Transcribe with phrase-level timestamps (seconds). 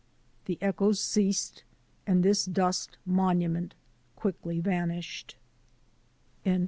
[0.45, 1.63] The echoes ceased,
[2.07, 3.75] and this dust monu ment
[4.15, 5.35] quickly vanished.